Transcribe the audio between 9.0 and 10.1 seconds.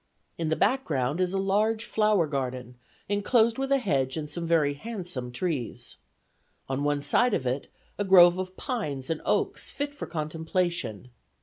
and oaks fit for